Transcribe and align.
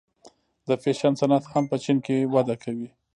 د 0.67 0.69
فیشن 0.83 1.13
صنعت 1.21 1.43
هم 1.51 1.63
په 1.71 1.77
چین 1.83 1.97
کې 2.05 2.17
وده 2.33 2.55
کوي. 2.63 2.89